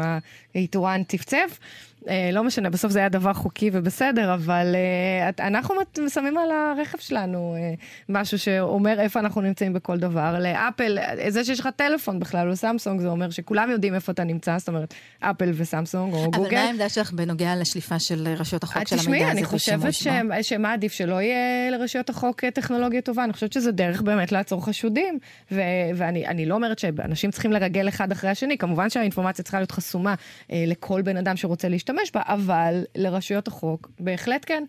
[0.54, 1.60] האיתורן צפצף.
[2.08, 5.76] אה, לא משנה, בסוף זה היה דבר חוקי ובסדר, אבל אה, אנחנו
[6.10, 7.74] שמים על הרכב שלנו אה,
[8.10, 10.40] משהו שאומר איפה אנחנו נמצאים בכל דבר.
[10.40, 14.58] לאפל, זה שיש לך טלפון בכלל, או סמסונג, זה אומר שכולם יודעים איפה אתה נמצא,
[14.58, 16.48] זאת אומרת, אפל וסמסונג או גוגל.
[16.48, 19.16] אבל מה העמדה שלך בנוגע לשליפה של רשויות החוק של המידע הזה?
[19.18, 24.02] תשמעי, אני חושבת שמה עדיף שלא יהיה לרשויות החוק טכנולוגיה טובה, אני חושבת שזה דרך
[24.02, 25.20] באמת לעצור חשודים,
[25.52, 30.16] ואני לא אומרת שאנשים צריכים לרגל אחד אחרי השני, כמובן שהאינפורמציה צריכה להיות חסומה
[30.50, 31.89] לכל בן אדם שרוצה להשתמש.
[31.94, 34.64] להשתמש בה, אבל לרשויות החוק בהחלט כן.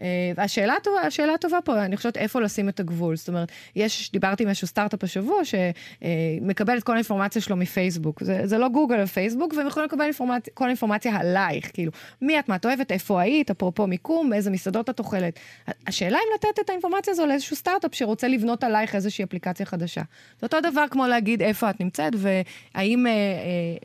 [0.00, 0.06] אה,
[0.36, 3.16] והשאלה הטובה, השאלה הטובה פה, אני חושבת איפה לשים את הגבול.
[3.16, 8.24] זאת אומרת, יש, דיברתי עם איזשהו סטארט-אפ השבוע שמקבל את כל האינפורמציה שלו מפייסבוק.
[8.24, 11.70] זה, זה לא גוגל ופייסבוק, והם יכולים לקבל אינפורמציה, כל האינפורמציה עלייך.
[11.74, 15.38] כאילו, מי את, מה את אוהבת, איפה היית, אפרופו מיקום, באיזה מסעדות את אוכלת.
[15.86, 20.02] השאלה אם לתת את האינפורמציה הזו לאיזשהו סטארט-אפ שרוצה לבנות עלייך איזושהי אפליקציה חדשה.
[20.40, 23.16] זה אותו דבר כמו להגיד איפה את נמצאת, והאם אה, אה,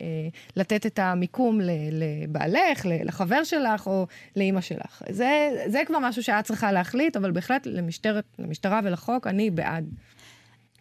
[0.00, 1.60] אה, לתת את המיקום
[1.92, 5.02] לבעלך, לחבר שלך או לאימא שלך.
[5.08, 9.84] זה, זה כבר משהו שאת צריכה להחליט, אבל בהחלט למשטרת, למשטרה ולחוק, אני בעד.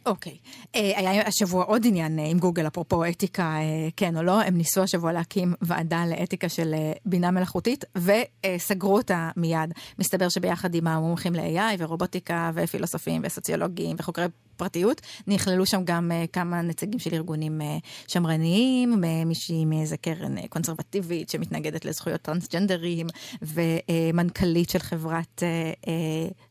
[0.05, 0.31] אוקיי.
[0.31, 0.67] Okay.
[0.75, 4.57] אה, היה השבוע עוד עניין uh, עם גוגל, אפרופו אתיקה, uh, כן או לא, הם
[4.57, 9.73] ניסו השבוע להקים ועדה לאתיקה של uh, בינה מלאכותית, וסגרו אותה מיד.
[9.99, 14.25] מסתבר שביחד עם המומחים ל-AI ורובוטיקה ופילוסופים וסוציולוגים וחוקרי
[14.57, 17.63] פרטיות, נכללו שם גם uh, כמה נציגים של ארגונים uh,
[18.07, 23.07] שמרניים, מישהי מאיזה קרן uh, קונסרבטיבית שמתנגדת לזכויות טרנסג'נדרים,
[23.41, 25.43] ומנכ"לית של חברת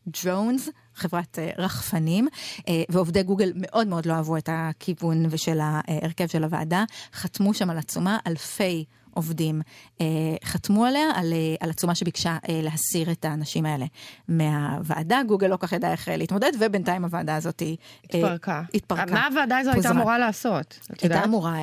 [0.07, 0.69] דרונס.
[0.69, 2.29] Uh, חברת אה, רחפנים,
[2.69, 7.71] אה, ועובדי גוגל מאוד מאוד לא אהבו את הכיוון ושל ההרכב של הוועדה, חתמו שם
[7.71, 8.85] על עצומה אלפי
[9.15, 9.61] עובדים
[10.01, 10.07] אה,
[10.45, 13.87] חתמו עליה, על, אה, על עצומה שביקשה אה, להסיר את האנשים האלה
[14.29, 15.21] מהוועדה.
[15.29, 17.63] גוגל לא כך ידע איך להתמודד, ובינתיים הוועדה הזאת
[18.05, 18.63] התפרקה.
[18.75, 19.15] התפרקה.
[19.15, 20.79] מה הוועדה הזו הייתה אמורה לעשות?
[21.03, 21.57] הייתה אמורה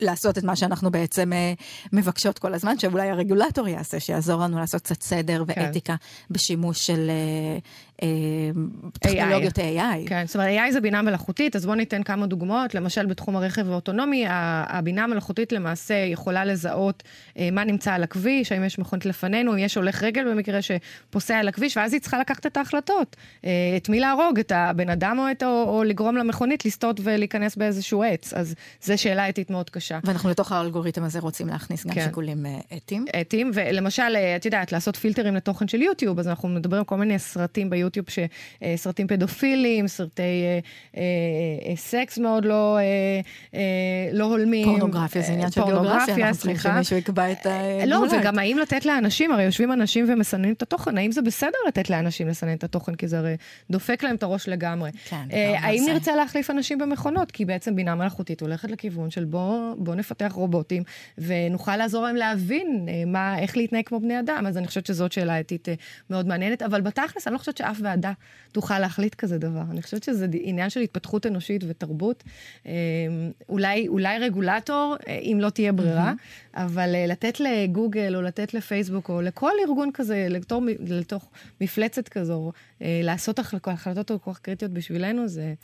[0.00, 1.32] לעשות את מה שאנחנו בעצם
[1.92, 5.60] מבקשות כל הזמן, שאולי הרגולטור יעשה, שיעזור לנו לעשות קצת סדר כן.
[5.60, 5.94] ואתיקה
[6.30, 7.10] בשימוש של
[9.00, 10.08] טכנולוגיות AI.
[10.08, 12.74] כן, זאת אומרת, AI זה בינה מלאכותית, אז בואו ניתן כמה דוגמאות.
[12.74, 17.02] למשל, בתחום הרכב האוטונומי, הבינה המלאכותית למעשה יכולה לזהות
[17.52, 21.48] מה נמצא על הכביש, האם יש מכונית לפנינו, אם יש הולך רגל במקרה שפוסע על
[21.48, 23.16] הכביש, ואז היא צריכה לקחת את ההחלטות.
[23.76, 28.02] את מי להרוג, את הבן אדם או, את, או, או לגרום למכונית לסטות ולהיכנס באיזשהו
[28.02, 28.32] עץ.
[28.32, 29.98] אז זו שאלה אתית מאוד קשה.
[30.04, 32.04] ואנחנו לתוך האלגוריתם הזה רוצים להכניס גם כן.
[32.04, 33.04] שיקולים אתיים.
[33.20, 37.18] אתיים, ולמשל, את יודעת, לעשות פילטרים לתוכן של יוטיוב, אז אנחנו מדברים על כל מיני
[37.18, 38.18] סרטים ביוטיוב, ש,
[38.76, 40.58] סרטים פדופילים, סרטי אה,
[40.96, 42.82] אה, סקס מאוד לא, אה,
[43.54, 43.60] אה,
[44.12, 44.64] לא הולמים.
[44.64, 47.86] פורנוגרפיה זה עניין של גיאוגרפיה, אנחנו צריכים שמישהו יקבע את ה...
[47.86, 51.90] לא, וגם האם לתת לאנשים, הרי יושבים אנשים ומסננים את התוכן, האם זה בסדר לתת
[51.90, 53.36] לאנשים לסנן את התוכן, כי זה הרי
[53.70, 54.90] דופק להם את הראש לגמרי.
[55.04, 57.30] כן, אה, האם נרצה להחליף אנשים במכונות?
[57.30, 60.82] כי בעצם בינה מלאכותית הולכת לכיוון של בוא, בוא נפתח רובוטים,
[61.18, 64.44] ונוכל לעזור להם להבין אה, מה, איך להתנהג כמו בני אדם.
[64.48, 65.74] אז אני חושבת שזאת שאלה אתית אה,
[66.10, 68.12] מאוד מעניינת, אבל בתכלס, אני לא חושבת שאף ועדה
[68.52, 69.62] תוכל להחליט כזה דבר.
[69.70, 72.24] אני חושבת שזה עניין של התפתחות אנושית ותרבות.
[73.48, 76.58] אולי, אולי רגולטור, אם לא תהיה ברירה, mm-hmm.
[76.58, 83.38] אבל לתת לגוגל או לתת לפייסבוק או לכל ארגון כזה, לתוך, לתוך מפלצת כזו, לעשות
[83.38, 85.54] החלטות כל כך קריטיות בשבילנו, זה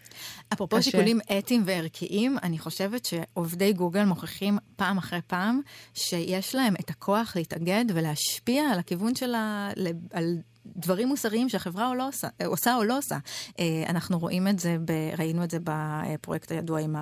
[0.53, 0.91] אפרופו קשה.
[0.91, 5.61] שיקולים אתיים וערכיים, אני חושבת שעובדי גוגל מוכיחים פעם אחרי פעם
[5.95, 9.71] שיש להם את הכוח להתאגד ולהשפיע על הכיוון של ה...
[10.13, 13.19] על דברים מוסריים שהחברה או לא עושה, עושה או לא עושה.
[13.61, 16.97] אה, אנחנו רואים את זה, ב, ראינו את זה בפרויקט הידוע עם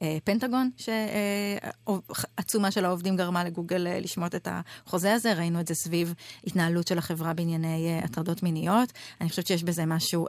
[0.00, 6.14] הפנטגון, שעצומה של העובדים גרמה לגוגל אה, לשמוט את החוזה הזה, ראינו את זה סביב
[6.46, 8.92] התנהלות של החברה בענייני אה, הטרדות מיניות.
[9.20, 10.26] אני חושבת שיש בזה משהו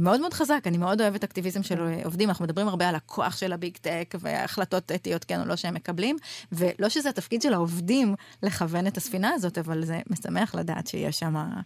[0.00, 3.52] מאוד מאוד חזק, אני מאוד אוהבת אקטיביזם של עובדים, אנחנו מדברים הרבה על הכוח של
[3.52, 6.16] הביג טק והחלטות אתיות כן או לא שהם מקבלים,
[6.52, 11.57] ולא שזה התפקיד של העובדים לכוון את הספינה הזאת, אבל זה משמח לדעת שיש שם...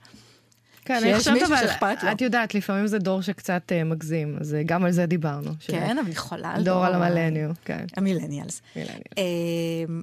[0.85, 4.85] כן, אני חושבת אבל, את יודעת, לפעמים זה דור שקצת uh, מגזים, אז uh, גם
[4.85, 5.51] על זה דיברנו.
[5.61, 6.85] כן, אבל היא חולה על דור.
[6.85, 7.85] על המילניו, כן.
[7.97, 8.63] המילניאלס.
[8.77, 10.03] אמ,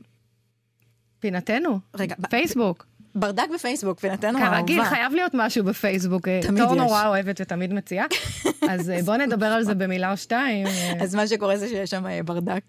[1.19, 1.80] פינתנו.
[1.95, 2.15] רגע.
[2.30, 2.88] פייסבוק.
[3.15, 4.58] ברדק בפייסבוק, פינתנו האהובה.
[4.58, 6.28] כרגיל, חייב להיות משהו בפייסבוק.
[6.28, 6.67] אה, תמיד יש.
[6.67, 8.06] תור נורא אוהבת ותמיד מציעה.
[8.69, 10.67] אז בואו נדבר על זה במילה או שתיים.
[11.02, 12.63] אז מה שקורה זה שיש שם ברדק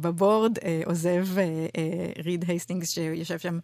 [0.00, 1.26] בבורד, עוזב
[2.24, 3.58] ריד הייסטינגס שיושב שם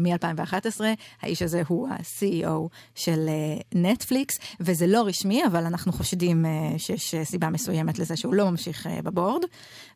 [0.00, 0.80] מ-2011.
[1.22, 3.28] האיש הזה הוא ה-CEO של
[3.74, 6.44] נטפליקס, וזה לא רשמי, אבל אנחנו חושדים
[6.78, 9.42] שיש סיבה מסוימת לזה שהוא לא ממשיך בבורד,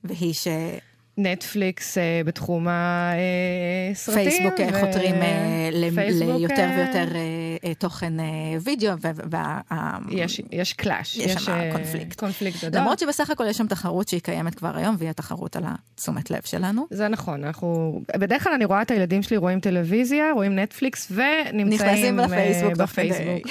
[0.04, 0.48] והיא ש...
[1.18, 4.30] נטפליקס אה, בתחום הסרטים.
[4.30, 4.80] פייסבוק ו...
[4.80, 7.47] חותרים אה, ליותר אה, ויותר אה,
[7.78, 8.24] תוכן אה,
[8.60, 8.92] וידאו.
[9.00, 9.60] וה...
[10.10, 11.16] יש, יש קלאש.
[11.16, 12.20] יש, יש שם אה, קונפליקט.
[12.20, 12.80] קונפליקט גדול.
[12.80, 16.42] למרות שבסך הכל יש שם תחרות שהיא קיימת כבר היום, והיא התחרות על התשומת לב
[16.44, 16.86] שלנו.
[16.90, 18.00] זה נכון, אנחנו...
[18.18, 21.68] בדרך כלל אני רואה את הילדים שלי רואים טלוויזיה, רואים נטפליקס, ונמצאים...
[21.68, 22.72] נכנסים לפייסבוק.
[22.76, 23.46] בפייסבוק.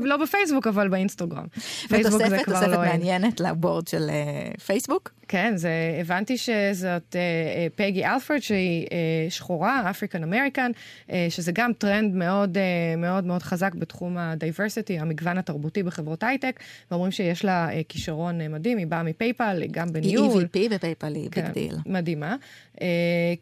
[0.00, 1.46] לא בפייסבוק, אבל באינסטגרם.
[1.88, 2.66] פייסבוק זה כבר לא...
[2.66, 4.10] ותוספת מעניינת ל board של
[4.66, 5.10] פייסבוק.
[5.32, 10.70] כן, זה, הבנתי שזאת אה, פגי אלפורד, שהיא אה, שחורה, African American,
[11.10, 16.22] אה, שזה גם טרנד מאוד אה, מאוד מאוד חזק בתחום ה diversity, המגוון התרבותי בחברות
[16.22, 20.46] הייטק, ואומרים שיש לה אה, כישרון אה, מדהים, היא באה מפייפל, גם בניהול.
[20.54, 21.76] היא EVP בפייפל, היא big deal.
[21.86, 22.36] מדהימה.
[22.80, 22.86] אה,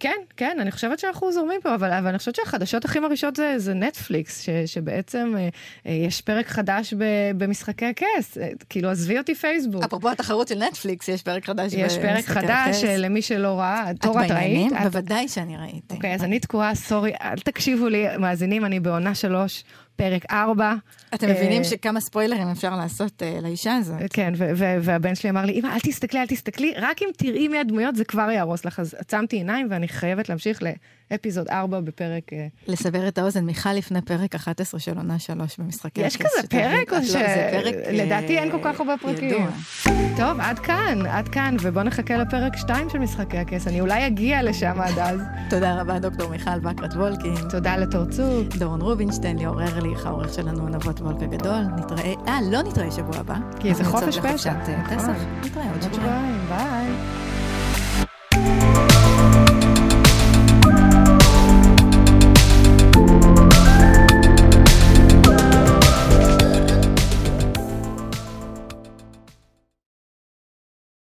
[0.00, 3.54] כן, כן, אני חושבת שאנחנו זורמים פה, אבל, אבל אני חושבת שהחדשות הכי מרעישות זה,
[3.56, 5.48] זה נטפליקס, ש, שבעצם אה,
[5.86, 7.04] אה, יש פרק חדש ב,
[7.38, 8.38] במשחקי הכס.
[8.38, 9.84] אה, כאילו, עזבי אותי פייסבוק.
[9.84, 13.90] אפרופו התחרות של נטפליקס, יש פרק חדש יש פרק חדש, למי שלא ראה.
[14.00, 14.72] תור, את ראית?
[14.82, 15.94] בוודאי שאני ראיתי.
[15.94, 19.64] אוקיי, אז אני תקועה, סורי, אל תקשיבו לי, מאזינים, אני בעונה שלוש.
[19.96, 20.74] פרק 4.
[21.14, 23.98] אתם מבינים אה, שכמה ספוילרים אפשר לעשות אה, לאישה הזאת.
[24.12, 27.96] כן, והבן שלי אמר לי, אמא, אל תסתכלי, אל תסתכלי, רק אם תראי מי הדמויות
[27.96, 28.80] זה כבר יהרוס לך.
[28.80, 30.62] אז עצמתי עיניים ואני חייבת להמשיך
[31.10, 32.32] לאפיזוד 4 בפרק...
[32.32, 36.92] אה, לסבר את האוזן, מיכל לפני פרק 11 של עונה 3 במשחקי יש כזה פרק?
[36.92, 37.14] או לא, ש...
[37.92, 39.46] לדעתי אין כל כך הרבה פרקים.
[40.16, 43.66] טוב, עד כאן, עד כאן, ובואו נחכה לפרק 2 של משחקי הכס.
[43.66, 45.20] אני אולי אגיע לשם עד אז.
[45.50, 47.34] תודה רבה, דוקטור מיכל בקרת וולקין.
[47.50, 48.56] תודה לתורצוק.
[48.58, 49.90] דורון רובינשטיין, ליאור ארלי.
[49.90, 51.62] ארליך, העורך שלנו נבות וולק הגדול.
[51.76, 53.36] נתראה, אה, לא נתראה שבוע הבא.
[53.60, 54.52] כי זה חופש פשע.
[54.52, 55.24] אה, פסח.
[55.44, 56.46] נתראה עוד שבועיים.
[56.48, 56.86] ביי.